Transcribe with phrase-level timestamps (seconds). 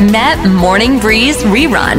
[0.00, 1.98] Met Morning Breeze Rerun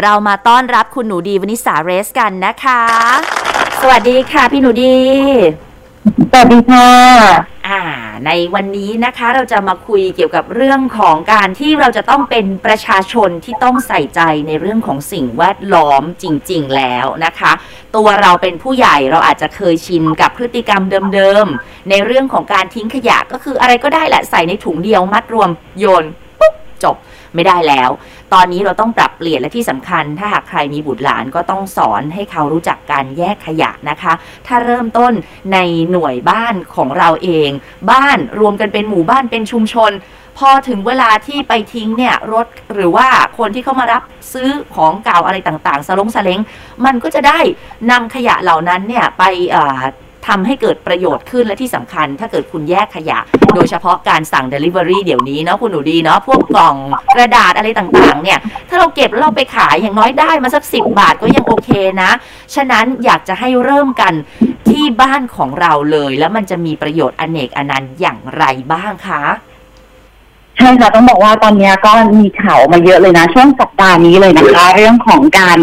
[0.00, 2.82] เรามาต้อนรับคุณหนูดีวนิสาเรสกันนะคะ
[3.80, 4.96] สวัสดีค่ะพี่หนูดี
[6.30, 6.90] สวัสดีค่ะ
[7.68, 7.80] อ่า
[8.26, 17.52] ในวันนี้นะคะเราจะมาคุยเกี่ยวกับเรื่องของการที่เราจะต้องเป็นประชาชนที่ต้องใส่ใจในเรื่องของสิ่งแวดล้อมจริง ๆ แล้วนะคะ
[17.96, 20.82] ตัวเราเป็นผู้ใหญ่เราอาจจะเคยชินกับพฤติกรรม
[21.14, 26.04] เดิมๆในเรื่องของการทิ้งขยะก็คืออะไรก็ได้แหละใส่ในถุงเดียวมัดรวมโยน
[26.40, 26.96] ปุ๊บจบ
[27.36, 27.90] ไม่ได้แล้ว
[28.34, 34.12] ตอนนี้เราต้องปรับเปลี่ยนและที่สำคัญ ถ้าหากใครมีบุตรหลานก็ต้องสอนให้เขารู้จักการแยกขยะนะคะ
[34.46, 35.12] ถ้าเริ่มต้น
[35.52, 35.58] ใน
[35.90, 37.50] หน่วยบ้านของเราเอง
[37.90, 39.92] บ้านรวมกันเป็นหมู่บ้านเป็นชุมชน
[40.38, 46.40] พอถึงเวลาที่ไปทิ้งเนี่ยรถหรือว่าคนที่เขามารับซื้อของเก่าอะไรต่างๆสลงสเลง
[46.84, 47.38] มันก็จะได้
[47.90, 49.22] นำขยะเหล่านั้นเนี่ยไป
[49.54, 49.80] อ่อ
[50.28, 53.18] ทำให้เกิดประโยชน์ขึ้นและที่สำคัญ ถ้าเกิดคุณแยกขยะ
[53.54, 56.76] โดยเฉพาะการสั่ง Delivery เดี๋ยวนี้เนาะคุณหนูดีเนาะพวกกล่อง
[57.14, 61.70] กระดาษอะไรต่างๆ เนี่ย ถ้าเราเก็บแล้วเราไปขายอย่างน้อยได้มาสักสิบบาทก็ยังโอเค
[62.02, 62.10] นะ
[62.54, 64.12] ฉะนั้นอยากจะให้เริ่มกัน
[64.68, 69.22] ที่บ้านของเราเลย แล้วมันจะมีประโยชน์อเนกอนันต์อย่างไรบ้างคะ
[70.58, 75.58] ใช่ค่ะต้องบอกว่าตอนนี้ก็มีข่าวมาเยอะเลยนะ ช่วงสัปดาห์นี้เลยนะคะ เรื่องของการ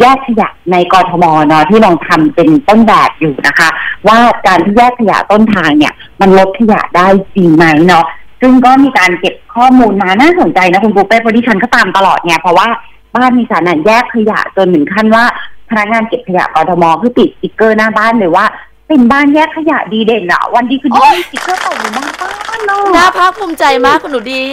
[0.00, 3.68] แยกขยะในกรทมเนาะที่ลองทำเป็นต้นแบบอยู่นะคะ
[4.08, 8.04] ว่าการที่แยกขยะต้นทางเนี่ย มันลดขยะได้จริงไหมเนาะ
[8.40, 12.68] ซึ่งก็มีการเก็บข้อมูลมาน่าสนใจนะคุณปูเป้เพราะที่ฉันก็ตามตลอดไงเพราะว่า
[13.16, 15.24] บ้านมีสารน่ะแยกขยะจนถึงขั้นว่า
[15.70, 18.44] พนักงานเก็บขยะกรทมคือติดสติ๊กเกอร์หน้าบ้านเลยว่า
[18.88, 24.44] เป็นบ้านแยกขยะดีเด่นอะวันดีคือดีมีสติ๊กเกอร์ต่ออยู่หน้าบ้านเนาะน่าภาคภูมิใจมากคุณหนูดี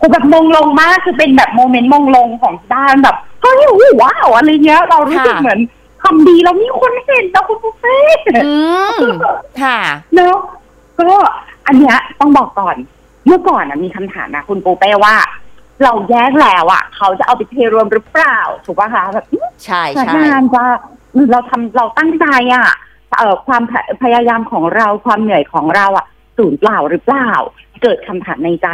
[0.00, 5.60] กูแบบมงลงมากคือเป็นแบบ moment มงลงของบ้านแบบ เฮ้ยโอ้โห wow อะไรเงี้ย เรารู้สึกค่ะเหมือน
[6.02, 7.98] ทำดีแล้วมีคนเห็นนะคุณปูเป้
[8.44, 8.54] อื
[8.94, 8.98] ม
[9.62, 9.78] ค่ะ
[10.14, 10.36] เนาะ
[10.98, 11.18] ก็
[11.66, 12.76] อันเนี้ยต้องบอกก่อน
[13.26, 15.14] เมื่อก่อนนะมีคำถามนะคุณปูเป้ว่า
[15.84, 19.26] เราแยกแล้วอะ เขาจะเอาไปเทรวมหรือเปล่า ถูกป่ะคะแบบ
[19.64, 20.62] ใช่พนักใช่งานจะ
[21.30, 22.68] เราทำเราตั้งใจอะ
[23.18, 26.06] เอ่อความพยพยายามของเราความเหนื่อยของเราอะ
[26.36, 27.30] สูญเปล่าหรือเปล่า
[27.82, 28.68] เกิดคำถามในใจ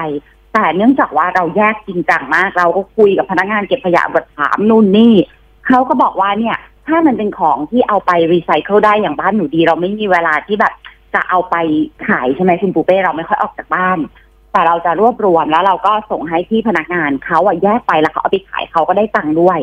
[0.58, 5.14] แต่เนื่องจากว่าเราแยกจริงจังมาก เราก็คุยกับพนักงานเก็บขยะบทถามนู่นนี่
[5.66, 6.56] เขาก็บอกว่าเนี่ย
[6.86, 10.72] ถ้ามันเป็นของที่เอาไปรีไซเคิลได้อย่างบ้านหนูดี เราไม่มีเวลาที่แบบ
[11.14, 11.56] จะเอาไป
[12.08, 13.98] ขายใช่ไหมคุณปูเป้เราไม่ค่อยออกจากบ้าน
[14.52, 19.58] แต่เราจะรวบรวมแล้วเราก็ส่งให้ที่พนักงานเขาอะแยกไปแล้วเขาเอาไปขายเขาก็ได้ตังค์ด้วย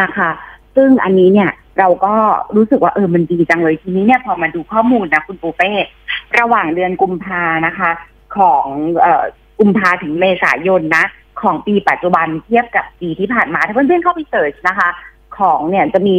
[0.00, 0.30] นะคะ
[0.76, 2.14] ซึ่งอันนี้เนี่ยเราก็
[2.56, 5.70] รู้สึกว่าเออมันดีจังเลยทีนี้เนี่ยพอมาดูข้อมูลนะคุณปูเป้
[6.38, 7.90] ระหว่างเดือนกุมภานะคะ
[8.36, 8.66] ของ
[9.00, 9.24] เอ่อ
[9.60, 11.04] กุมภาถึงเมษายนนะ
[11.40, 14.88] ของปีปัจจุบันเทียบกับปีที่ผ่านมา ถ้าเพื่อนๆเข้าไปเสิร์ชนะคะ
[15.38, 16.16] ของเนี่ยจะมี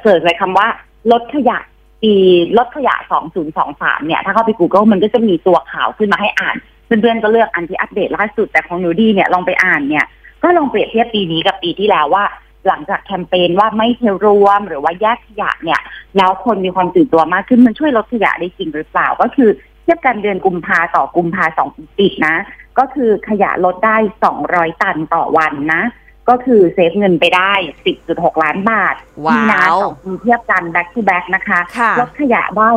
[0.00, 0.66] เสิร์ชเลยคำว่า
[1.12, 1.58] ลดขยะ
[2.02, 2.14] ปี
[2.58, 2.94] ลดขยะ
[3.52, 10.06] 2023 เนี่ย ถ้าเข้าไป Google มันก็จะมีตัวข่าวขึ้นมาให้อ่าน เพื่อนๆก็เลือกอันที่อัปเดตล่าสุดแต่ของหนูดีเนี่ยลองไปอ่านเนี่ย
[10.42, 12.24] ก็ลองเปรียบเทียบปีนี้กับปีที่แล้วว่า
[12.66, 15.80] หลังจากแคมเปญว่าไม่เทรวมหรือว่าแยกขยะเนี่ย
[16.16, 19.50] แล้วคนมีความตื่นตัวมากขึ้นมันช่วยลดขยะได้จริงหรือเปล่าก็คือ
[19.82, 22.36] เทียบกันเดือนกุมภาต่อกุมภาสองปีติดนะ
[22.78, 23.96] ก็คือขยะลดได้
[24.40, 25.84] 200 ตันต่อวันนะ
[26.30, 27.52] ก็คือเซฟเงินไปได้
[27.98, 28.94] 10.6 ล้านบาท
[29.26, 32.70] ว้าวมีนาสองปีเทียบกัน back to back นะคะค่ะลดขยะได้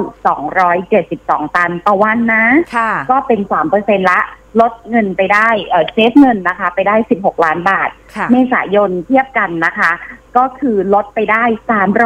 [0.93, 3.39] 272 ตันต่อวันนะค่ะก็เป็น
[3.75, 4.19] 3%ละ
[4.61, 9.91] ลดเงินไปได้เออ save เงินนะคะ ไปได้ 16 ล้านบาทค่ะเมษายนเทียบกันนะคะ
[10.37, 11.43] ก็คือลดไปได้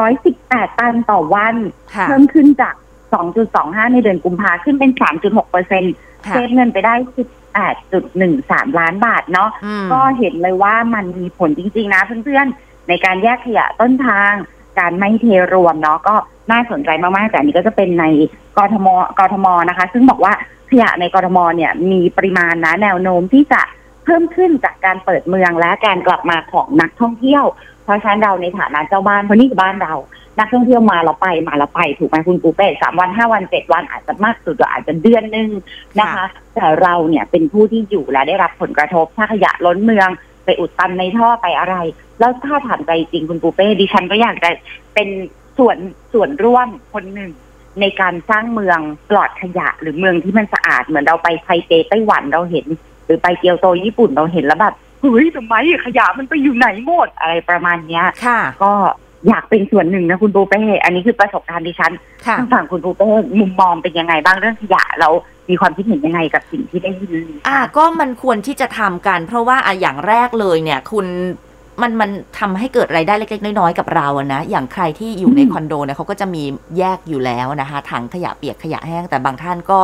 [0.09, 1.55] 318 ตันต่อวัน
[1.95, 2.75] ค่ะเพิ่มขึ้นจาก
[3.33, 4.91] 2.25 ในเดือนกุมภาขึ้นเป็น
[5.21, 5.93] 3.6เปอร์เซ็นต์
[6.25, 6.93] ค่ะ save เงินไปได้
[7.59, 14.31] 18.13 ล้านบาทเนาะอืมก็เห็นเลยว่ามันมีผลจริง ๆ นะเพื่อนๆ ในการแยกขยะต้นทาง
[14.79, 16.15] การไม่เทรวมเนาะก็
[16.51, 18.05] น่าสนใจมากๆแต่อันนี้ก็จะเป็นใน
[18.57, 18.87] กทม
[19.19, 20.33] กทมนะคะ ซึ่งบอกว่า
[20.69, 23.61] ขยะในกทมเนี่ยมีปริมาณนะแนวโน้มที่จะ
[24.03, 27.45] เพิ่มขึ้นจากการเปิดเมืองและการกลับมาของนักท่องเที่ยว
[27.83, 29.93] เพราะฉะนั้นเราในฐานะเจ้าบ้านเพราะนี่คือบ้านเรา
[30.39, 35.49] นักท่องเที่ยวมาเราไปมาเราไปถูกไหมคุณปูเป้สามวันห้าวันเจ็ดวันอาจจะมากสุดก็อาจจะเดือนหนึ่ง
[35.99, 36.25] นะคะ
[36.55, 40.09] แต่เราเนี่ยเป็นผู้ที่อยู่และได้รับผลกระทบถ้าขยะล้นเมือง
[40.45, 41.75] ไปอุดตันในท่อไปอะไร
[42.19, 44.49] แล้วถ้าถามใจจริงคุณปูเป้ดิฉันก็อยากจะ
[44.93, 45.09] เป็น
[45.57, 45.77] ส่วน
[46.13, 47.31] ส่วนร่วมคนหนึ่ง
[47.81, 48.79] ในการสร้างเมือง
[49.09, 52.65] ปลอดขยะหรือเมืองที่มันสะอาดเหมือนเราไปไทเปไต้หวันเราเห็น
[53.05, 55.55] หรือไปเกียวโตญี่ปุ่นเราเห็นแล้วแบบเฮ้ยทำไม
[55.85, 58.71] ขยะมันไปอยู่ไหนหมดอะไรประมาณเนี้ยค่ะก็
[59.27, 61.93] อยากเป็นส่วนหนึ่งนะคุณปูเป้ อันนี้คือประสบการณ์ดิฉัน
[62.27, 63.09] ค่ะทางฝั่งคุณปูเป้
[63.39, 65.09] มุมมองเป็นยังไงบ้างเรื่องขยะเรา
[65.49, 71.05] มีความคิดเห็นยังไงกับสิ่งที่ได้ยินอ่าก็มันควรที่จะทำกัน เพราะว่าอะอย่างแรกเลยเนี่ย คุณ
[71.81, 72.09] มันมัน
[72.39, 76.43] ทำให้เกิดไรายได้เล็ก ๆ น้อยๆกับเราอะนะ อย่างใครที่อยู่ในคอนโดเนี่ยเขาก็จะมี
[76.77, 79.81] แยกอยู่แล้วนะคะถังขยะเปียกขยะแห้งแต่บางท่านก็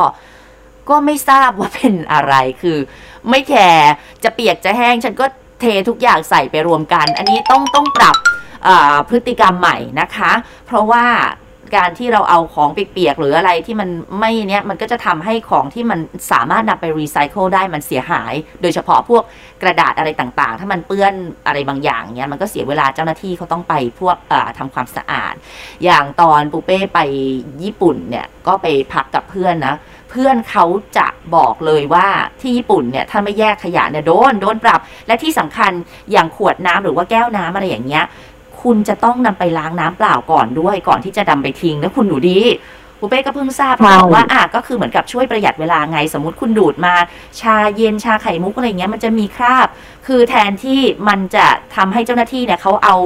[0.88, 2.78] ก็ไม่ทราบว่าเป็นอะไรคือ
[3.28, 3.90] ไม่แคร์
[4.24, 5.26] จะเปียกจะแห้ง ฉันก็
[5.60, 8.37] เททุกอย่างใส่ไปรวมกัน อันนี้ต้องต้องปรับอ่า
[9.08, 10.32] พฤติกรรมใหม่นะคะ
[10.66, 11.06] เพราะว่า
[11.76, 13.88] การที่เราเอาของเปียกๆหรืออะไรที่มัน
[14.18, 16.00] ไม่เนี้ยมันก็จะทำให้ของที่มัน
[16.32, 18.32] สามารถนำไปรีไซเคิลได้มันเสียหาย
[18.62, 19.22] โดยเฉพาะพวก
[19.62, 21.12] กระดาษอะไรต่างๆ ถ้ามันเปื้อน
[21.46, 25.34] อะไรบางอย่างเนี้ยมันก็เสียเวลาเจ้าหน้าที่เขาต้องไปพวกอ่าทำความสะอาด
[25.84, 27.00] อย่างตอนปูเป้ไป
[27.62, 29.76] ญี่ปุ่นเนี่ยก็ไปพักกับเพื่อนนะ
[30.10, 30.64] เพื่อนเขา
[30.98, 32.06] จะบอกเลยว่า
[32.40, 35.72] ที่ญี่ปุ่นเนี่ยถ้าไม่แยกขยะเนี่ยโดนโดนปรับ และที่สำคัญ
[36.12, 38.04] อย่างขวดน้ำหรือว่าแก้วน้ำอะไรอย่างเงี้ย
[38.62, 42.40] คุณจะต้องนำไปล้างน้ำเปล่าก่อนด้วยก่อนที่จะนำไปทิ้งแล้วคุณหนูดี
[42.98, 46.94] ปูเป้ก็เพิ่งทราบใช่บอกว่าอะก็คือเหมือนกับช่วยประหยัดเวลาไง สมมติคุณดูดมา
[47.40, 49.68] ชาเย็นชาไข่มุกอะไรเงี้ยมันจะมีคราบ
[50.06, 51.46] คือแทนที่มันจะ
[51.76, 52.96] ทำให้เจ้าหน้าที่เนี่ยเขาเอา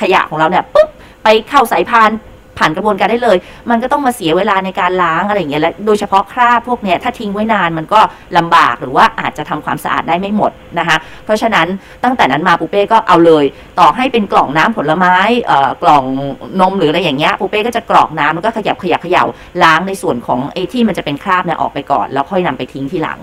[0.00, 0.88] ขยะของเราเนี่ยปุ๊บ
[1.22, 2.10] ไปเข้าสายพาน
[2.58, 3.36] ผ่านกระบวนการได้เลย
[3.70, 8.00] มันก็ต้องมาเสียเวลาในการล้างอะไรอย่างเงี้ยและโดยเฉพาะคราบพวกเนี้ยถ้าทิ้งไว้นานมันก็
[8.36, 11.66] ลำบากหรือว่าอาจจะทำความสะอาดได้ไม่หมดนะคะเพราะฉะนั้น
[12.04, 13.44] ตั้งแต่นั้นมาปูเป้ก็เอาเลย
[13.78, 15.14] ต่อให้เป็นกล่องน้ำผลไม้
[15.46, 16.04] เอ่อกล่อง
[16.60, 19.24] นมหรืออะไรอย่างเงี้ยปูเป้ก็จะกรอกน้ำแล้วก็ขยับขยับขย่า
[19.62, 23.18] ล้างในส่วนของไอ้ที่มันจะเป็นคราบเนี่ยออกไปก่อน แล้วค่อยนำไปทิ้งทีหลัง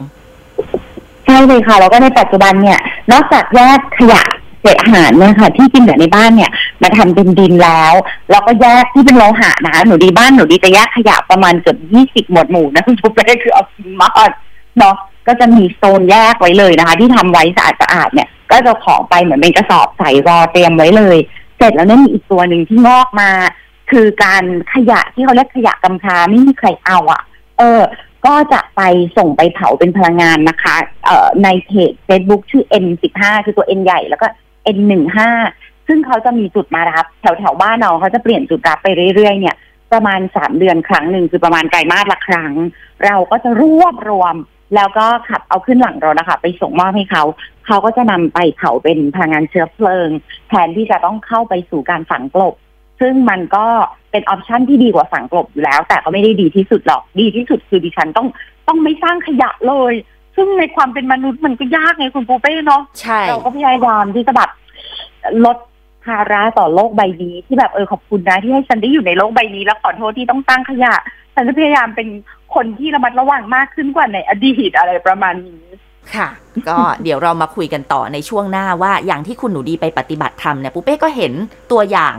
[1.26, 2.80] ใช่เลยค่ะแล้วก็ในปัจจุบันเนี่ย
[3.12, 4.24] นอกจากแยกขยะ
[4.64, 6.52] เศษอาหารเนี่ยค่ะ ที่กินเหลือในบ้านเนี่ย
[6.82, 7.94] มาทำเป็นดินแล้ว
[8.32, 13.12] แล้วก็แยกที่เป็นโลหะนะหนูดีบ้านหนูดีจะแยกขยะประมาณเกือบยี่สิบหมวดหมู่นะคุณผู้ชม
[13.44, 14.32] คือเอาจริงมาก
[14.78, 14.96] เนาะ
[15.28, 21.18] ก็จะมีโซนแยกไว้เลยนะคะ ที่ทำไว้สะอาดสะอาดเนี่ย ก็จะของไปเหมือนเป็นกระสอบใส่รอเตรียมไว้เลย
[21.58, 23.30] เสร็จแล้วเนี่ยมีอีกตัวหนึ่งที่งอกมา
[23.92, 24.44] คือการ
[24.74, 27.22] ขยะที่เขาเรียกขยะกำพร้าไม่มีใครเอาอะ
[27.58, 27.82] เออ
[28.26, 28.82] ก็จะไป
[29.18, 30.76] ส่งไปเผาเป็นพลังงานนะคะ
[31.06, 34.28] เอ่อในเพจ Facebook ชื่อ N15 คือตัว N ใหญ่แล้วก็
[34.76, 35.20] N15
[35.88, 39.56] ซึ่งเขาจะมีจุดมารับ แถวแถวบ้านเราเขาจะเปลี่ยนจุดรับไปเรื่อยๆ เนี่ย
[39.94, 42.54] ประมาณสามเดือนครั้งหนึ่งคือประมาณไตรมาสละครั้ง
[43.06, 44.36] เราก็จะรวบรวม
[44.76, 47.24] แล้วก็ขับเอาขึ้นหลังรถนะคะ ไปส่งมอบให้เขา
[47.66, 50.10] เขาก็จะนำไปเผาเป็นพลังงานเชื้อเพลิง
[50.50, 52.54] แทนที่จะต้องเข้าไปสู่การฝังกลบ
[53.00, 53.66] ซึ่งมันก็
[54.12, 58.28] เป็นออปชันที่ดีกว่าฝังกลบอยู่แล้ว แต่ก็ไม่ได้ดีที่สุดหรอกดีที่สุดคือดิฉันต้อง
[58.68, 59.94] ต้องไม่สร้างขยะเลย
[60.36, 64.50] ซึ่งในความเป็นมนุษย์มันก็ยากไงคุณปูเป้เนาะใช่เราก็พยายามที่จะแบบ
[65.46, 65.58] ลด
[66.06, 70.94] ภาระต่อโลกใบนี้ที่แบบเออขอบคุณนะที่ให้ฉันได้อยู่ในโลกใบนี้แล้วขอโทษที่ต้องสร้างขยะ
[71.36, 72.08] ฉันจะพยายามเป็น
[72.56, 75.64] คนที่ระมัดระวังมากขึ้นกว่าในอดีตอะไรประมาณนี้
[76.16, 76.28] ค่ะ
[76.68, 81.34] ก็เดี๋ยวเรามาคุยกันต่อในช่วงหน้าว่าอย่างที่คุณหนูดีไปปฏิบัติธรรมเนี่ยปูเป้ก็เห็น
[81.72, 82.16] ตัวอย่าง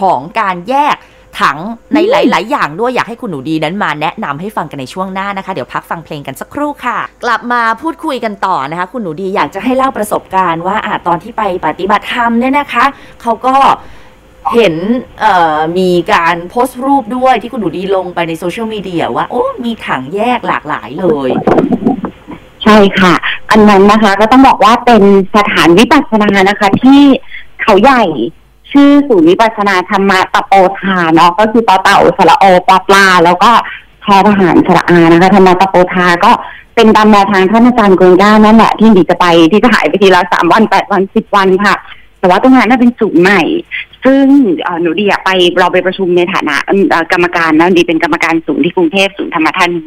[0.00, 0.96] ของการแยก
[1.40, 1.58] ถัง
[1.94, 12.84] ในหลาย ๆ อย่างด้วยอยากให้คุณหนูดีนั้นมาแนะนำให้ฟังกันในช่วงหน้านะคะ เดี๋ยวพักฟังเพลงกันสักครู่ค่ะ กลับมาพูดคุยกันต่อนะคะ คุณหนูดีอยากจะให้เล่าประสบการณ์ว่าอาตอนที่ไปปฏิบัติธรรมเนี่ยนะคะ
[13.22, 13.54] เขาก็
[14.54, 14.74] เห็น
[15.20, 21.30] เอ่อมีการโพสต์รูปด้วยที่คุณหนูดีลงไปในโซเชียลมีเดียว่า โอ้มีถังแยกหลากหลายเลย
[22.64, 23.14] ใช่ค่ะ
[23.50, 25.02] อันนั้นนะคะ ก็ต้องบอกว่าเป็น
[25.36, 27.02] สถานวิปัสสนานะคะ ที่
[27.62, 28.04] เขาใหญ่
[28.76, 33.50] ชื่อศูนย์วิปัสสนาธรรมะตะโปธาเนาะก็คือต่อเต่าสระโอปลาปลา แล้วก็
[34.04, 36.32] ทอทหารสระอานะคะธรรมะตะโปธาก็
[36.74, 41.74] เป็นตามแนวทางท่านอาจารย์กรุงด้านั่นแหละที่ดีจะไปที่จะหายไปทีละสามวันแปดวันสิบวันค่ะ
[42.18, 43.42] แต่ว่าตรงนั้นน่ะเป็นศูนย์ใหม่
[44.04, 44.24] ซึ่ง
[44.80, 46.56] หนูดีอะไปเราไปประชุมในฐานะ
[47.12, 49.84] กรรมการนะดีเป็นกรรมการศูนย์ที่กรุงเทพศูนย์ธรรมทานี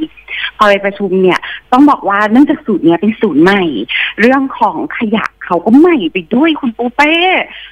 [0.57, 1.39] พอไปประชุมเนี่ย
[1.71, 3.63] ต้องบอกว่าเนื่องจากศูนย์เนี้ยเป็นศูนย์ใหม่
[4.19, 7.13] เรื่องของขยะ เขาก็ใหม่ไปด้วยคุณปูเป้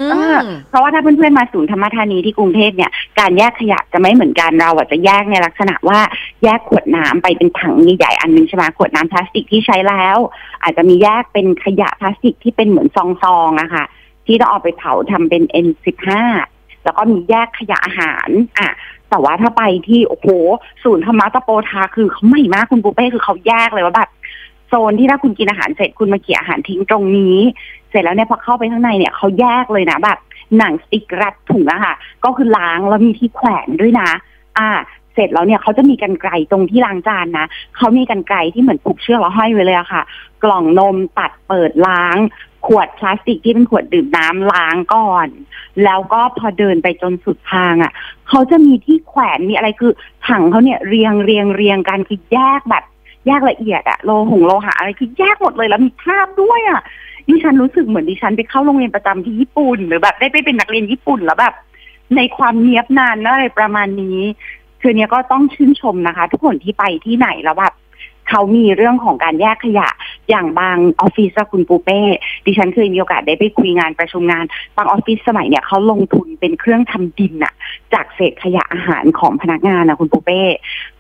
[0.02, 6.00] อืเออมเพราะว่าถ้าเพื่อนๆมาศูนย์ธรรมธานีที่กรุงเทพเนี่ยการแยกขยะจะไม่เหมือนกันเราอะจะแยกในลักษณะว่า
[6.44, 10.18] แยกขวดน้ำไปเป็นถังใหญ่ๆอันหนึงใช่ไหมขวดน้ำพลาสติกที่ใช้แล้ว
[10.64, 12.98] อาจจะมีแยกเป็นขยะพลาสติกที่เป็นเหมือนซ
[13.36, 13.86] องๆอะค่ะ
[14.26, 16.06] ที่ต้องเอาไปเผาทำเป็น N15
[16.84, 18.30] แล้วก็มีแยกขยะอาหาร
[18.60, 18.70] อะ
[19.10, 20.28] แต่ว่าถ้าไปที่โอ้โห
[20.84, 24.10] ศูนย์ธรรมะตะโปทาคือเขาใหม่มากคุณปูเป้คือเขาแยกเลยว่าแบบ
[24.68, 27.38] โซนที่ถ้าคุณกินอาหารเสร็จคุณมาเกี่ยอาหารทิ้งตรงนี้
[27.90, 30.20] เสร็จแล้วเนี่ยพอเข้าไปข้างในเนี่ยเขาแยกเลยนะแบบ
[30.58, 34.10] หนังสติกรัดถุงอะค่ะ ก็คือล้างแล้วมีที่แขวนด้วยนะ
[34.58, 34.70] อ่า
[35.14, 37.48] เสร็จแล้วเนี่ยเขาจะมีกันไกลตรงที่ล้างจานนะ
[37.78, 40.02] เขามีกันไกลที่เหมือนผูกเชือกแล้วห้อยไว้เลยอะค่ะ
[40.44, 42.18] กล่องนมตัดเปิดล้าง
[42.68, 45.28] ขวดพลาสติกที่เป็นขวดดื่มน้ำล้างก่อน
[45.84, 47.92] แล้วก็พอเดินไปจนสุดทางอะ่ะ
[48.30, 49.92] เขาจะมีที่แขวนมีอะไรคือ
[50.28, 52.84] ถังเขาเนี่ยเรียงเรียงเรียงกันคือแยกแบบ
[53.28, 56.82] แยกละเอียดอะโลหงโลหะอะไรคือแยกหมดเลยแล้วมีภาพด้วยอะ
[57.28, 61.54] ดิฉันรู้สึกเหมือนดิฉันไปเข้าโรงเรียนประจำที่ญี่ปุ่น หรือแบบได้ไปเป็นนักเรียนญี่ปุ่นแล้วแบบ
[62.16, 64.20] ในความเนียบนานอะไรประมาณนี้
[64.82, 67.74] คือเนี้ยก็ต้องชื่นชมนะคะ ทุกคนที่ไปที่ไหนแล้วแบบ
[68.30, 69.90] เขามีเรื่องของการแยกขยะ
[70.30, 72.00] อย่างบางออฟฟิศคุณปูเป้
[72.46, 74.46] ดิฉันเคยมีโอกาสได้ไปคุยงานประชุมงาน
[74.78, 77.54] บางออฟฟิศสมัยเนี่ยเขาลงทุนเป็นเครื่องทำดินอะ
[77.94, 80.42] จากเศษขยะอาหารของพนักงานนะคุณปูเป้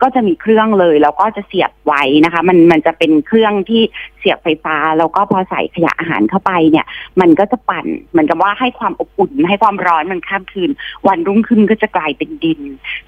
[0.02, 3.82] ก็จะมีเครื่องเลยแล้วก็จะเสียบไว้นะคะ มันมันจะเป็นเครื่องที่
[4.20, 6.86] เสียบไฟฟ้า แล้วก็พอใส่ขยะอาหารเข้าไปเนี่ย
[7.22, 10.70] มันก็จะปั่นเหมือนกับว่าให้ความอบอุ่นให้ความร้อนมันข้ามคืน
[11.08, 12.62] วันรุ่งขึ้นก็จะกลายเป็นดิน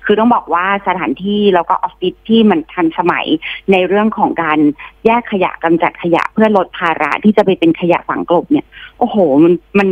[0.05, 3.25] คือต้องบอกว่าสถานที่แล้วก็ออฟฟิศที่มันทันสมัย
[3.71, 4.59] ในเรื่องของการ
[5.05, 8.65] แยกขยะกำจัดขยะเพื่อลดภาระที่จะไปเป็นขยะฝังกลบเนี่ย
[8.99, 9.87] โอ้โห มันมัน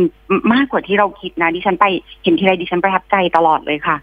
[0.52, 1.86] มากกว่าที่เราคิดนะดิฉันไป
[2.22, 3.96] เห็นทีไรดิฉันประทับใจตลอดเลยค่ะ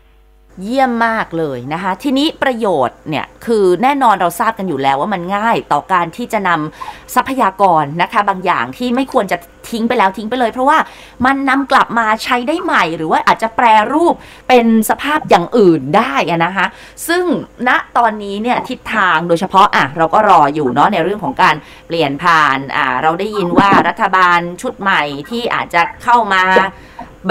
[0.63, 9.37] เยี่ยมมากเลยนะคะ ทีนี้ประโยชน์เนี่ยคือแน่นอนเราทราบกันอยู่แล้วว่ามันง่ายต่อการที่จะนำทรัพยากรนะคะ บางอย่างที่ไม่ควรจะ
[9.69, 10.77] ทิ้งไปแล้วทิ้งไปเลย เพราะว่า
[11.25, 14.13] มันนำกลับมาใช้ได้ใหม่ หรือว่าอาจจะแปรรูป
[14.47, 16.13] เป็นสภาพอย่างอื่นได้
[16.45, 16.65] นะคะ
[17.07, 17.23] ซึ่ง
[17.67, 21.55] ณตอนนี้เนี่ยทิศทางโดยเฉพาะอะเราก็รออยู่เนาะในเรื่องของการ
[21.87, 26.43] เปลี่ยนผ่านอ่าเราได้ยินว่ารัฐบาลชุดใหม่ที่อาจจะเข้ามา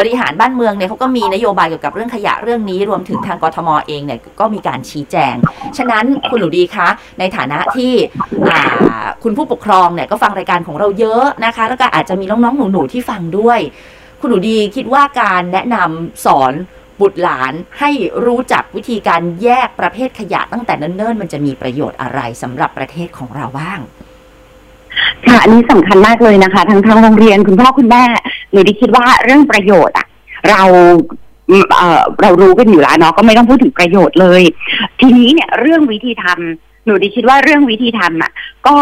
[0.00, 5.34] บริหารบ้านเมืองเนี่ยเขาก็มีนโยบายเกี่ยวกับเรื่องขยะเรื่องนี้รวมถึงทางกทมเองเนี่ยก็มีการชี้แจง
[5.78, 6.88] ฉะนั้นคุณหนูดีคะ
[7.18, 7.92] ในฐานะที่
[8.50, 8.60] อ่า
[9.22, 13.58] คุณผู้ปกครองเนี่ยก็ฟังรายการของเราเยอะนะคะ แล้วก็อาจจะมีน้องๆหนูๆที่ฟังด้วย
[14.20, 16.52] คุณหนูดีคิดว่าการแนะนำสอน
[17.00, 17.90] บุตรหลานให้
[18.26, 23.80] รู้จักวิธีการแยกประเภทขยะตั้งแต่เนิ่นๆ มันจะมีประโยชน์อะไรสำหรับประเทศของเราบ้าง
[25.26, 28.02] ค่ะอันนี้สำคัญมากเลยนะคะทั้งทางโรงเรียนคุณพ่อคุณแม่
[28.52, 30.06] หนูดิคิดว่าเรื่องประโยชน์อะ
[30.50, 30.62] เรา
[31.48, 34.42] เออเรารู้กันอยู่แล้วเนาะก็ไม่ต้องพูดถึงประโยชน์เลย
[35.00, 38.32] ทีนี้เนี่ยเรื่องวิธีทำ หนูดิคิดว่าเรื่องวิธีทำอะ
[38.66, 38.76] ก็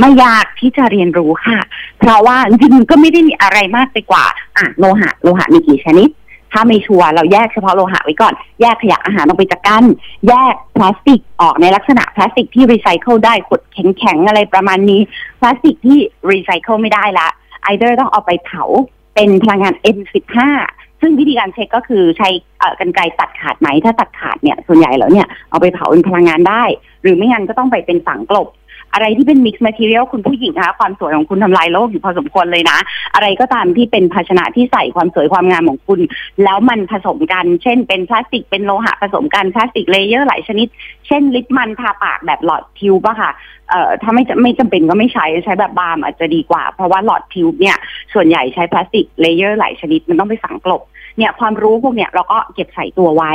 [0.00, 1.58] ไม่ยากที่จะเรียนรู้ค่ะ
[1.98, 4.24] เพราะว่าจริงๆก็ไม่ได้มีอะไรมากไปกว่า
[4.56, 6.10] อะโลหะโลหะมีกี่ชนิด
[6.52, 9.84] ถ้าไม่ชัวร์เราแยกเฉพาะโลหะไว้ก่อน แยกขยะอาหารออกไปจากกัน
[10.28, 15.00] แยกพลาสติกออกในลักษณะพลาสติกที่รีไซเคิลได้ขวดแข็งๆอะไรประมาณนี้
[15.40, 15.98] พลาสติกที่
[16.30, 17.28] รีไซเคิลไม่ได้ละ
[17.62, 18.62] ไอเดอร์ต้องเอาไปเผา
[19.14, 20.38] เป็นพลังงาน N15
[21.00, 22.28] ซึ่งวิธีการเช็คก็คือใช้
[22.80, 26.62] กรรไกรตัดขาดไหมถ้าตัดขาดเนี่ยส่วนใหญ่แล้วเนี่ยเอาไปเผาเป็นพลังงานได้
[27.02, 28.48] หรือไม่งั้นก็ต้องไปเป็นฝังกลบ
[28.94, 32.78] อะไรที่เป็น mix material คุณผู้หญิงคะความสวยของคุณทำลายโลกอยู่พอสมควรเลยนะ
[33.14, 36.00] อะไรก็ตามที่เป็นภาชนะที่ใส่ความสวยความงามของคุณ
[36.44, 40.68] แล้วมันผสมกัน เช่น เป็นพลาสติกเป็นโลหะผสมกันพลาสติก layer หลายชนิด
[41.06, 43.30] เช่นลิปมันทาปากแบบหลอด tube อะค่ะ
[43.70, 47.76] เอ่อถ้าไม่จะไม่จำเป็นก็ไม่ใช้ใช้แบบ balm อาจจะดีกว่า เพราะว่าหลอด tube เนี่ย
[48.14, 50.82] ส่วนใหญ่ใช้พลาสติก layer หลายชนิดมันต้องไปฝังกลบ
[51.18, 53.32] เนี่ยความรู้พวกเนี้ยเราก็เก็บใส่ตัวไว้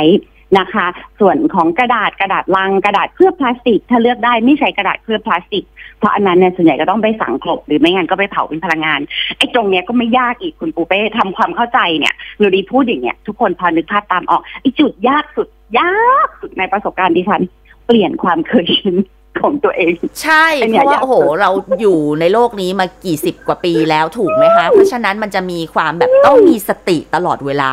[0.58, 0.86] นะคะ
[1.20, 5.64] ส่วนของกระดาษกระดาษลังกระดาษเคลือบพลาสติก ถ้าเลือกได้ไม่ใช้กระดาษเคลือบพลาสติก
[5.98, 9.00] เพราะอันนั้นเนี่ยส่วนใหญ่ก็ต้องไปฝังกลบหรือไม่งั้นก็ไปเผาเป็นพลังงาน
[9.38, 17.42] ไอ้ตรงเนี้ยก็ไม่ยากอีกคุณปูเป้ทำความเข้าใจเนี่ยหนูดีพูดอย่างเงี้ยทุกคนพอนึกภาพตามออกไอ้จุดยากสุดยากสุดในประสบการณ์ดิฉัน
[17.86, 18.96] เปลี่ยนความเคยชิน
[19.42, 19.92] ของตัวเอง
[20.22, 27.72] ใช่เป็นเพไงราะว่าอยากโอ้โห เราอยู่ในโลกนี้มากี่สิบกว่าปีแล้วถูกไหมคะ เพราะฉะนั้นมันจะมีความแบบต้องมีสติตลอดเวลา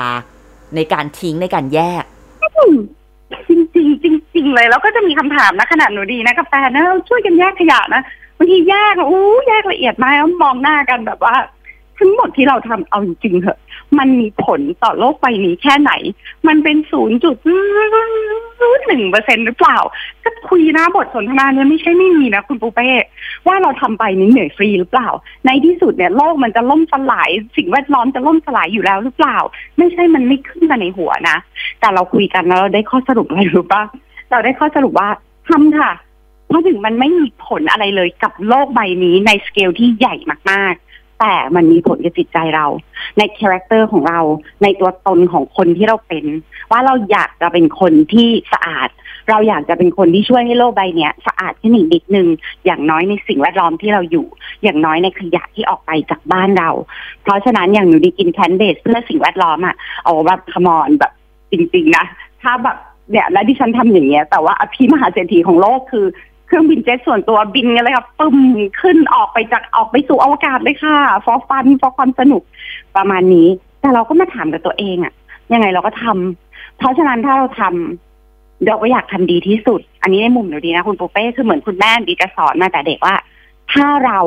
[0.76, 2.04] ในการทิ้งในการแยก
[3.50, 8.02] จริงจริงจริงเลยแล้วก็จะมีคำถามนะขนาดหนูดีนะกาแฟนะเราช่วยกันแยกขยะนะ
[8.38, 11.36] บางทีแยกอู้แยกละเอียดมากแล้วมองหน้ากันแบบว่า
[11.98, 13.60] ทั้งหมดที่เราทำเอาจริงๆเถอะ
[14.00, 15.92] มันมีผลต่อโลกใบนี้แค่ไหน
[16.48, 17.36] มันเป็นศูนย์จุด
[18.88, 19.78] หนึ่งเปอร์เซ็นหรือเปล่า
[20.24, 22.90] ก็คุยนะบทสนทนาเนี่ยไม่ใช่ไม่มีนะคุณปูเป้
[23.48, 25.10] ว่าเราทำไปนี่เหนื่อยฟรีหรือเปล่า
[25.46, 29.38] ในที่สุดเนี่ยโลกมันจะล่มสลาย สิ่งแวดล้อมจะล่มสลายอยู่แล้วหรือเปล่า
[29.78, 31.38] ไม่ใช่มันไม่ขึ้นมาในหัวนะ
[31.80, 33.84] แต่เราคุยกันแล้วเราได้ข้อสรุปอะไรรู้ป่ะ
[34.32, 35.10] เราได้ข้อสรุปว่า
[35.50, 35.92] ทำค่ะ
[36.48, 40.16] เพราะถึงมันไม่มีผลอะไรเลยกับโลกใบนี้ในสเกลที่ใหญ่
[40.52, 40.87] มากๆ
[41.20, 42.66] แต่มันมีผลกับจิตใจเรา
[43.18, 44.20] ใน character ของเรา
[44.64, 46.26] ในตัวตนของคนที่เราเป็น
[46.72, 48.90] ว่าเราอยากจะเป็นคนที่สะอาด
[49.30, 52.28] เราอยากจะเป็นคนที่ช่วยให้โลกใบเนี้ยสะอาดขึ้นอีกนิดนึง
[52.66, 54.26] อย่างน้อยในสิ่งแวดล้อมที่เราอยู่
[54.64, 56.70] อย่างน้อยในขยะที่ออกไปจากบ้านเรา
[57.24, 61.12] เพราะฉะนั้นอย่างหนูดีกินแพนเบสเพื่อสิ่งแวดล้อมอะเอาแบบขมอนแบบ
[61.52, 62.06] จริง ๆ นะ
[62.42, 62.78] ถ้าแบบ
[63.12, 66.06] เนี่ยแล้วดิฉันทำอย่างเงี้ยแต่ว่าอภิมหาเศรษฐีของโลกคือ
[66.48, 68.38] เครื่องบินเจ็ตส่วนตัวบินกันเลยค่ะปึ้ม
[68.82, 72.44] ขึ้นออกไปจากออกไปสู่อวกาศเลยค่ะ ฟอฟันฟอความสนุก
[72.96, 73.48] ประมาณนี้
[73.82, 75.14] แต่เราก็มาถามกับตัวเองอะ
[75.54, 83.16] ยังไงเราก็ทำเพราะฉะนั้นถ้าเราทำเราก็อยากทำดีที่สุด อันนี้ในมุมหนูดีนะ คุณปูเป้คือเหมือนคุณแม่ดีจะสอนมาแต่เด็กว่า
[83.74, 84.20] ถ้าเรา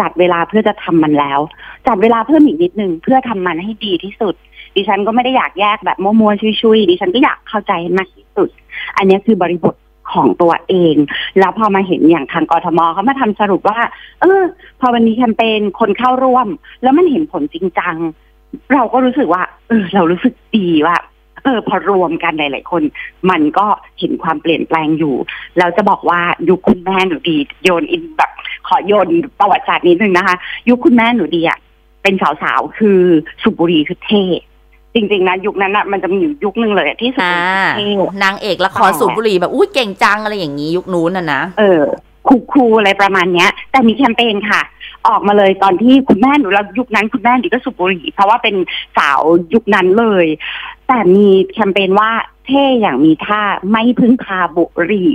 [0.00, 1.40] จัดเวลาเพื่อจะทำมันแล้ว
[1.86, 4.34] จัดเวลาเพิ่มอีกนิดนึงเพื่อทำมันให้ดีที่สุด
[4.74, 8.48] ดิฉันก็ไม่ได้อยากแยกแบบมัวๆชุยๆดิฉันก็อยากเข้าใจมากที่สุด
[8.96, 9.74] อันนี้คือบริบท
[10.12, 10.96] ของตัวเอง
[11.38, 13.80] แล้วพอมาเห็นอย่างทางกรทมเขามาทำสรุปว่า
[14.20, 14.42] เออ
[14.80, 16.48] พอวันนี้แคมเปญคนเข้าร่วม
[16.82, 17.96] แล้วมันเห็นผลจริงจัง
[18.74, 20.96] เราก็รู้สึกว่า เออ เรารู้สึกดีว่า
[21.42, 22.82] เออพอรวมกันหลาย ๆ คน
[23.30, 23.66] มันก็
[23.98, 25.14] เห็นความเปลี่ยนแปลงอยู่
[25.58, 28.30] แล้วจะบอกว่ายุคคุณแม่หนูดีโยนอินแบบ
[28.68, 29.08] ขอโยน
[29.38, 30.36] ประวัติศาสตร์นิดนึงนะคะ
[30.68, 31.58] ยุคคุณแม่หนูดีอะ
[32.02, 33.00] เป็นสาว ๆ คือ
[33.42, 34.24] สุบุรีคือเท่
[34.96, 37.34] จริงๆนะยุคนั้นอะมันจะมีอยู่ยุคนึงเลยอะที่สุบุอ่า
[37.80, 41.82] รีคือเท่นางเอกละครสูบบุหรี่แบบอุ้ยเก่งจังอะไรอย่างนี้ยุคนู้นน่ะนะเออ
[42.28, 44.62] คูคูลๆอะไรประมาณเนี้ย แต่มีแคมเปญค่ะ
[45.08, 48.54] ออกมาเลยตอนที่คุณแม่หนูเรายุคนั้นคุณแม่หนูก็สูบบุหรี่เพราะว่าเป็น
[48.96, 49.20] สาว
[49.54, 50.26] ยุคนั้นเลย
[50.88, 52.10] แต่มีแคมเปญว่า
[52.46, 55.12] เท่อย่างมีท่าไม่พึ่งพาบุหรี่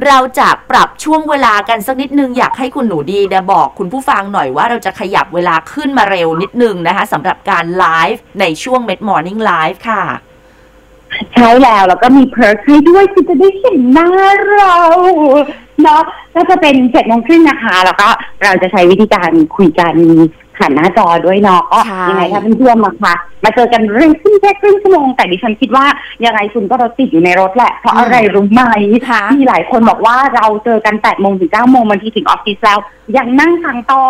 [0.07, 10.05] เราจะปรับช่วงเวลากันสักนิดนึงอยากให้คุณหนูดีเดบอกคุณผู้ฟังหน่อยว่าเราจะขยบเวลาขึ้นมาเร็วนิดนึงนะคะสำหรับการไลฟ์ในช่วง Med Morning Live ค่ะ
[11.35, 14.11] ใช่แล้วแล้วก็มีเพิร์กให้ด้วยคือจะได้เห็นหน้า
[14.51, 14.77] เรา
[15.83, 16.03] เนาะ
[16.35, 18.09] ก็จะเป็นเจ็ดโมงครึ่งนะคะ แล้วก็
[18.45, 19.95] เราจะใช้วิธีการคุยกัน
[20.57, 25.87] ผ่านหน้าจอด้วยเนาะก็ใช่ยังไงถ้าเพื่อนๆมาค่ะ มาเจอกันเรื่องขึ้นแค่ครึ่งชั่วโมง แต่ดิฉันคิดว่า
[26.25, 28.63] ยังไงคุณก็รถติดอยู่ในรถแหละ เพราะอะไรรู้ไหม
[29.09, 32.79] ค่ะมีหลายคนบอกว่าเราเจอกันแปดโมงถึงเก้าโมงบางทีถึงออฟฟิศแล้ว
[33.17, 34.05] ยังนั่งฟังต่อ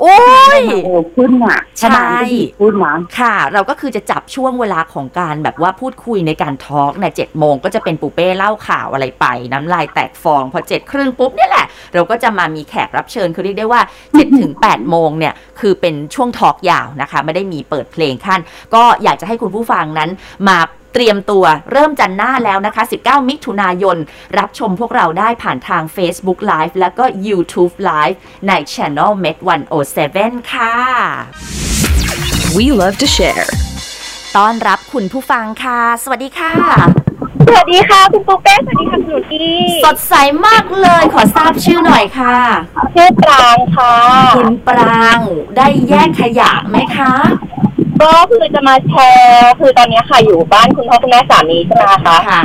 [0.00, 0.16] โอ้
[0.58, 18.40] ยโอ้ขึ้นอะใช่ชบาก็ดีขึ้นนะค่ะ เราก็คือจะจับช่วงเวลาของการแบบว่าพูดคุยในการทอล์กเนี่ยเจ็ดโมงก็จะเป็นปูเป้เล่าข่าวอะไรไป น้ำลายแตกฟอง พอเจ็ดครึ่งปุ๊บเนี่ยแหละ เราก็จะมามีแขกรับเชิญคือเรียกได้ว่า7จ็ถึงแปดโมงเนี่ย คือเป็นช่วงทอล์กยาวนะคะ ไม่ได้มีเปิดเพลงขั้น
[18.74, 20.10] ก็อยากจะให้คุณผู้ฟังนั้น
[20.48, 20.58] มา
[20.92, 23.96] เตรียมตัวเริ่มจันทร์หน้าแล้วนะคะ 19 มิถุนายน
[24.38, 28.16] รับชมพวกเราได้ผ่านทาง Facebook Live แล้วก็ YouTube Live
[28.48, 29.36] ใน Channel Med
[29.94, 30.74] 107 ค่ะ
[32.56, 33.48] We love to share.
[34.36, 36.52] ต้อนรับคุณผู้ฟังค่ะ สวัสดีค่ะ
[37.46, 39.48] สวัสดีค่ะ คุณปูเป้สวัสดีค่ะคุณหนูดี
[39.84, 40.14] สดใส
[40.46, 42.36] มากเลยขอทราบชื่อหน่อยค่ะ
[42.94, 43.94] ชื่อปรางค่ะ
[44.36, 45.18] คุณปราง
[45.56, 47.12] ได้แยกขยะไหมคะ
[48.02, 52.40] ก็คือจะมาแชร์คือตอนนี้ค่ะอยู่บ้านคุณพ่อคุณแม่สามีใช่ไหมคะค่ะ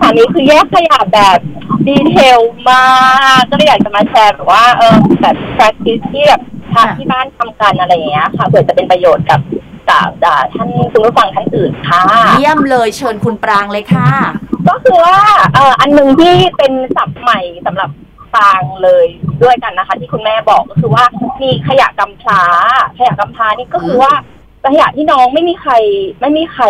[0.00, 1.38] สามีคือแยกขยะแบบ
[1.86, 2.84] ดีเทลมา
[3.38, 6.42] กก็เลยอยากจะมาแชร์แบบว่าเออแบบ practice ที่แบบ
[6.74, 9.40] ทางที่บ้านทำกันอะไรอย่างเงี้ยค่ะเผื่อจะเป็นประโยชน์กับ
[9.90, 12.02] กับอ่าท่านคุณผู้ฟังท่านอื่นค่ะ
[12.38, 14.10] เยี่ยมเลยเชิญคุณปรางเลยค่ะ
[14.68, 15.18] ก็คือว่า
[15.54, 17.90] เอ่ออันหนึ่งที่เป็นศัพท์ใหม่สำหรับ
[18.34, 19.06] ฟางเลย
[19.42, 21.04] ด้วยกันนะคะ ที่คุณแม่บอกก็คือว่า
[21.42, 22.42] มีขยะกำพร้า
[22.98, 24.12] ขยะกำพร้านี่ก็คือว่า
[24.66, 25.72] ขยะที่น้องไม่มีใคร
[26.20, 26.64] ไม่มีใคร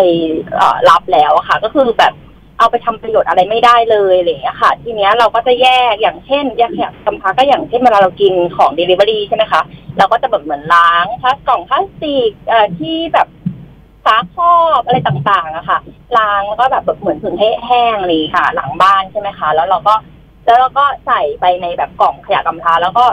[0.90, 2.14] รับแล้วอะค่ะ ก็คือแบบ
[2.58, 9.62] เอาไปทำประโยชน์อะไรไม่ได้เลยอะไรอย่างเงี้ยค่ะ ทีเนี้ยเราก็จะแยกอย่างเช่นแยกขยะกำพร้าก็อย่างเช่นเวลาเรากินของ Delivery ใช่ไหมคะ
[9.98, 13.28] เราก็จะแบบเหมือนล้างพลาสกล่องพลาสติกเอ่อที่แบบ
[14.04, 15.78] ฝาครอบอะไรต่างๆอะค่ะ
[16.18, 19.94] ล้างแล้วก็แบบเหมือนถึงให้แห้งเลยค่ะ หลังบ้านใช่ไหมคะ แล้วเราก็
[20.44, 23.04] แล้วเราก็ใส่ไปในแบบกล่องขยะกำพร้าแล้วก็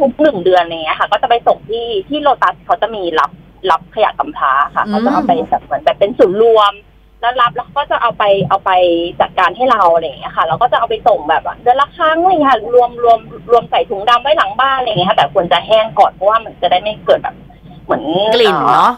[0.00, 3.30] ทุกๆหนึ่งเดือนอะไรเงี้ยค่ะ ก็จะไปส่งที่ที่โลตัสเขาจะมีรับ
[3.70, 6.72] รับขยะกำพร้าค่ะอืมเขาจะเอาไปแบบเหมือนแบบเป็นศูนย์รวม
[7.20, 8.70] แล้วรับแล้วก็จะเอาไปเอาไป
[9.20, 13.18] จัดการให้เราอะไรอย่างเงี้ยค่ะ เราก็จะเอาไปส่งแบบว่าเดือนละครั้งอะไรอย่างเงี้ยค่ะรวมรวม
[13.50, 17.36] รวมใส่ถุงดำไว้หลังบ้านอะไรอย่างเงี้ยค่ะแต่ควรจะแห้งก่อนเพราะว่ามันจะได้ไม่เกิดแบบ
[17.84, 18.02] เหมือน
[18.34, 18.92] กลิ่นเนาะ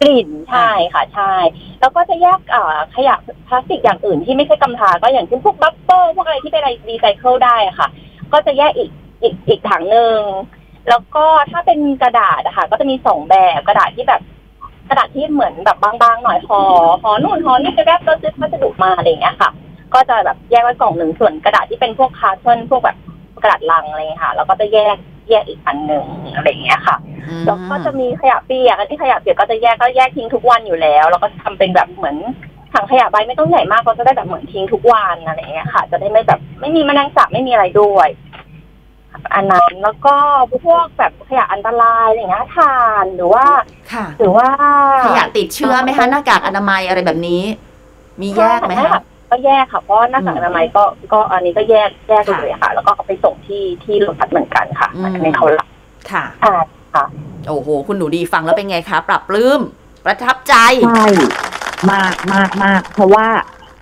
[0.00, 1.32] กลิ่นใช่ค่ะใช่
[1.80, 3.14] แล้วก็จะแยกอ่าขยะ
[3.48, 7.88] พลาสติกอย่างอื่นที่ไม่ใช่กำพร้าก็อย่างเช่นพวกบัฟเฟอร์พวกอะไรที่เป็นอะไรรีไซเคิลได้อะค่ะ
[8.32, 8.90] ก็จะแยกอีก
[9.22, 10.18] อีกอีกถังหนึ่ง
[10.88, 14.22] แล้วก็ถ้าเป็นกระดาษอะค่ะ ก็จะมีสองแบบกระดาษที่แบบ
[14.88, 16.60] กระดาษที่เหมือนแบบบางๆหน่อยห่อ
[17.02, 19.50] ห่อนู่นห่อนี่จะแบบก็ซื้อพัสดุมาอะไรอย่างเงี้ยค่ะ
[19.94, 22.96] ก็จะแบบแยกไว้กล่องหนึ่งส่วนกระดาษที่เป็นพวกคาร์ทอนพวกแบบ
[23.42, 24.96] กระดาษลังอะไรอย่างเงี้ยค่ะ แล้วก็จะแยก
[25.30, 26.96] แยกอีกอันหนึ่งอะไรอย่างเงี้ยค่ะ
[27.28, 32.16] อืมแล้วก็จะมีขยะเปียกอันที่ขยะเปียกก็จะแยกก็แยกทิ้งทุกวันอยู่แล้ว แล้วก็ทำเป็นแบบเหมือน
[32.74, 38.08] ถังขยะใบไม่ต้องใหญ่มากก็จะได้แบบเหมือนทิ้งทุกวันอะไรอย่างเงี้ยค่ะ จะได้ไม่แบบไม่มีแมลงสาบไม่มีอะไรด้วย
[39.34, 40.14] อันนั้นแล้วก็
[40.66, 43.46] พวกแบบขยะอันตรายอะไรอย่างเงี้ยถ่านหรือว่า
[43.92, 44.48] ค่ะหรือว่า
[45.06, 47.42] ขยะติดเชื้อไหมคะหน้ากากอนามัยอะไรแบบนี้
[48.20, 55.66] มีแยกไหมใช่คะก็แยกค่ะเพราะหน้ากากอนามัยก็ก็อันนี้ก็แยกแยกเลยค่ะ แล้วก็เอาไปส่งที่ที่โรงพักเหมือนกันค่ะอืมอันนี้เขารับ
[56.12, 56.54] ค่ะอ่า
[56.94, 57.04] ค่ะ
[57.48, 59.60] โอ้โห คุณหนูดีฟังแล้วเป็นไงคะปรับปลื้ม
[60.04, 60.54] ประทับใจ
[60.88, 61.06] ใช่
[61.92, 63.26] มากมากมากเพราะว่า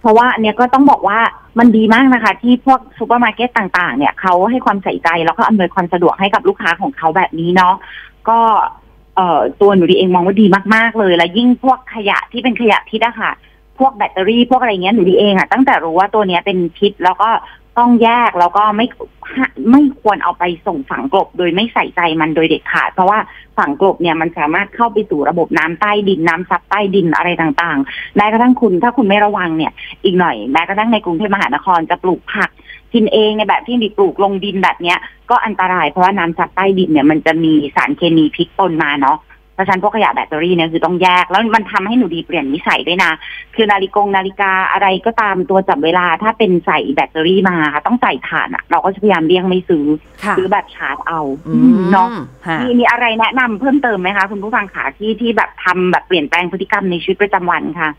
[0.01, 1.21] เพราะว่าอันเนี้ยก็ต้องบอกว่า
[1.59, 7.75] มันดีมากนะคะ ที่พวกซูเปอร์มาร์เก็ตต่าง ๆ เนี่ยเขาให้ความใส่ใจแล้วก็อำนวยความสะดวกให้กับลูกค้าของเขาแบบนี้เนาะ
[8.29, 8.39] ก็
[9.17, 13.33] เอ่อตัวหนูดีเองมองว่าดีมากๆเลย และยิ่งพวกขยะที่เป็นขยะพิษอะค่ะ
[13.79, 17.29] พวกแบตเตอรี่พวกอะไรเงี้ยหนูดีเองอะตั้งแต่รู้ว่าตัวเนี้ยเป็นพิษแล้วก็
[17.79, 18.87] ต้องแยกแล้วก็ไม่
[19.71, 23.19] ไม่ควรเอาไปส่งฝังกลบ โดยไม่ใส่ใจมันโดยเด็ดขาด เพราะว่า
[23.59, 29.73] ฝังกลบเนี่ยมันสามารถเข้าไปสู่ระบบน้ำใต้ดินน้ำซับใต้ดินอะไรต่างๆแม้กระทั่งคุณถ้าคุณไม่ระวังเนี่ย
[30.05, 32.51] อีกหน่อยแม้กระทั่งในกรุงเทพมหานครจะปลูกผัก
[32.95, 34.99] กินเองในแบบที่มีปลูกลงดินแบบเนี้ย
[35.31, 39.19] ก็อันตรายเพราะว่าน้ำซับใต้ดินเนี่ยมันจะมีสารเคมีพิษปนมาเนาะ
[39.57, 43.13] เพราะฉะนั้นพวกขยะแบตเตอรี่เนี่ยคือต้องแยก แล้วมันทำให้หนูดีเปลี่ยนนิสัยด้วยนะ
[43.55, 49.87] คือนาฬิกงนาฬิกาอะไรก็ตามตัวจับเวลา ถ้าเป็นใส่แบตเตอรี่มาค่ะต้องใส่ถ่านอะเราก็จะพยายามเลี่ยงไม่ซื้อ
[50.25, 52.09] ค่ะซื้อแบบชาร์จเอาอืมเนาะ
[52.47, 57.91] ค่ะมีมีอะไรแนะนำเพิ่มเติมไหมคะ คุณผู้ฟังขาที่ที่แบบทำแบบเปลี่ยนแปลงพฤติกรรมในชีวิตประจำวันค่ะ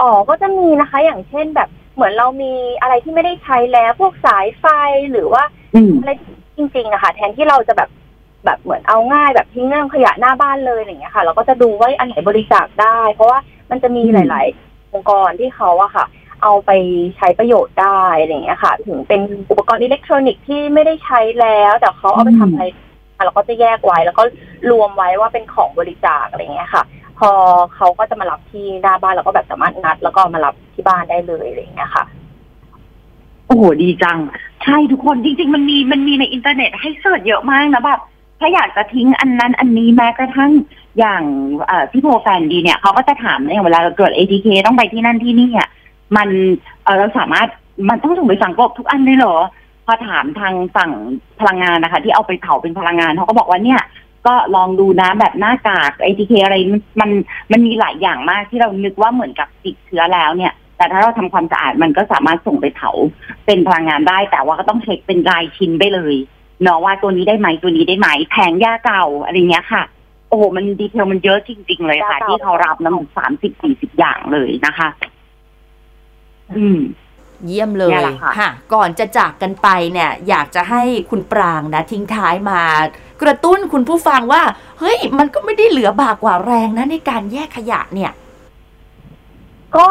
[0.00, 4.64] อ๋อก็จะมีนะคะ อย่างเช่นแบบเหมือนเรามีอะไรที่ไม่ได้ใช้แล้วพวกสายไฟ
[5.12, 6.12] หรือว่าอืมอะไร
[6.56, 7.88] จริงๆอะค่ะ แทนที่เราจะแบบ
[8.44, 13.38] แบบเหมือนเอาง่ายแบบทิ้งเรื่องขยะหน้าบ้านเลยอย่างเงี้ยค่ะ เราก็จะดูว่าอันไหนบริจาคได้ เพราะว่า
[13.70, 16.06] มันจะมีอืมหลาย ๆ องค์กรที่เขาอะค่ะ
[16.42, 16.70] เอาไป
[17.16, 22.64] ใช้ประโยชน์ได้อะไรอย่างเงี้ยค่ะ ถึงเป็นอุปกรณ์อิเล็กทรอนิกส์ที่ไม่ได้ใช้แล้ว แต่เขาเอาไปทำอะไร
[23.24, 24.24] เราก็จะแยกไว้แล้วก็
[24.70, 26.84] รวมไว้ว่าเป็นของบริจาคอะไรอย่างเงี้ยค่ะ
[27.18, 27.30] พอ
[27.74, 32.04] เขาก็จะมารับที่หน้าบ้านเราก็แบบสามารถนัด แล้วก็มารับที่บ้านได้เลยอะไรอย่างเงี้ยค่ะ
[33.46, 34.18] โอ้โหดีจัง
[34.64, 38.00] ใช่ทุกคนจริง ๆ มันมีมันมีในอินเทอร์เน็ตให้เสิร์ชเยอะมากนะแบบ
[38.42, 40.50] ถ้าอยากจะทิ้งอันนั้นอันนี้แม้กระทั่ง
[40.98, 41.22] อย่าง
[41.90, 45.68] พี่โพแฟนดีเนี่ยเขาก็จะถามเนี่ยเวลาเกิด ATK ต้องไปที่นั่นที่นี่อะ
[46.16, 46.28] มัน
[46.98, 47.48] เราสามารถ
[47.88, 49.36] มันต้องส่งไปฝังกบทุกอันเลยเหรอ
[49.86, 50.90] พอถามทางฝั่ง
[51.40, 53.80] พลังงานนะคะ ที่เอาไปเผาเป็นพลังงานเขาก็บอกว่าเนี่ย
[54.26, 56.56] ก็ลองดูนะแบบหน้ากาก ATK อะไร
[57.00, 57.10] มัน
[57.52, 62.90] มันมีหลายอย่างมากที่เรานึกว่าเหมือนกับติดเชื้อแล้วเนี่ยแต่ถ้าเราทำความสะอาดมันก็สามารถส่งไปเผา
[63.46, 66.14] เป็นพลังงานได้ แต่ว่าก็ต้องเช็คเป็นรายชิ้นไปเลย
[66.62, 69.82] เนาะว่าตัวนี้ได้ไหมตัวนี้ได้ไหมแผงยาเก่าอะไรเงี้ยค่ะ
[70.28, 74.88] โอ้โหมันดีเทลมันเยอะจริง ๆ เลยค่ะยาเก่าที่เขารับน้ำสามสิบสี่สิบอย่างเลยนะคะ
[76.56, 76.80] อืม
[77.46, 82.60] เยี่ยมเลยเนี่ยแหละค่ะค่ะ ก่อนจะจากกันไปเนี่ย อยากจะให้คุณปรางนะ ทิ้งท้ายมา
[83.22, 84.42] กระตุ้นคุณผู้ฟังว่า
[84.80, 88.12] เฮ้ย มันก็ไม่ได้เหลือบากกว่าแรงนะในการแยกขยะเนี่ย
[89.76, 89.86] ก็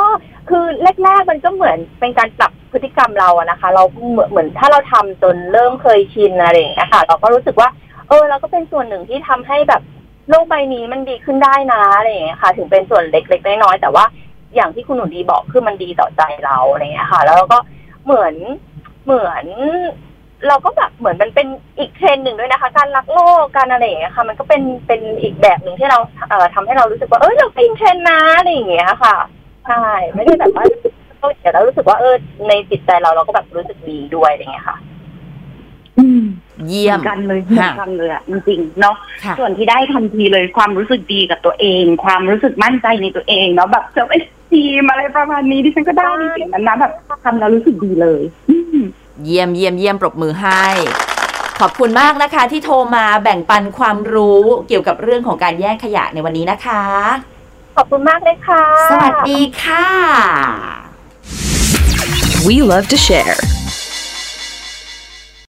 [0.52, 0.66] คือ
[1.04, 7.70] แรกๆมันก็เหมือนเป็นการปรับพฤติกรรมเราอะนะคะ เราเหมือนเหมือนถ้าเราทำจนเริ่มเคยชินอะไรอย่างเงี้ยค่ะ เราก็รู้สึกว่า
[8.08, 9.82] เออ เราก็เป็นส่วนหนึ่งที่ทำให้แบบ
[10.30, 14.06] โลกใบนี้มันดีขึ้นได้นะอะไรอย่างเงี้ยค่ะ ถึงเป็นส่วนเล็กๆน้อยๆแต่ว่า
[14.56, 17.60] อย่างที่คุณหนูดีบอกคือมันดีต่อใจเราอะไรอย่างเงี้ยค่ะ แล้วเราก็
[18.06, 18.36] เหมือน
[19.06, 19.46] เหมือน
[20.48, 21.48] เราก็แบบเหมือนมันเป็น
[21.80, 29.16] อีกเทรนหนึ่งด้วยนะคะ การรักโลกการอะไรอย่างเงี้ยค่ะ มันก็เป็นเป็นอีกแบบหนึ่งที่เราเอ่อทำให้เรารู้สึกว่าเออเราเป็นเทรนนะอะไรอย่างเงี้ยค่ะ
[29.66, 30.66] ใช่ไม่ได้แบบว่า
[31.42, 32.16] แต่เรารู้สึกว่าเออ
[32.48, 34.78] ในจิตใจเราเราก็แบบรู้สึกดีด้วยอะไรอย่างเงี้ยค่ะ
[36.00, 36.24] อืม
[36.68, 46.92] เนี่ยเหมมือนกันเลยเหมือนกันเลยอะจริงๆเนาะค่ะส่วนที่ได้ทันทีเลยความรู้สึกดีกับตัวเอง ความรู้สึกมั่นใจในตัวเองเนาะแบบ self-esตีมอะไรประมาณนี้ดิฉันก็ได้ในสิ่งนั้นนะแบบ
[47.24, 48.80] ทำแล้วรู้สึกดีเลยอืม
[49.26, 50.64] เยี่ยมเยี่ยมเยี่ยมปรบมือให้
[51.60, 56.84] ขอบคุณมากนะคะ ที่โทรมาแบ่งปันความรู้เกี่ยวกับเรื่องของการแยกขยะในวันนี้นะคะ
[57.76, 59.88] ขอบคุณมากเลยค่ะ สวัสดีค่ะ
[62.48, 63.61] We love to share.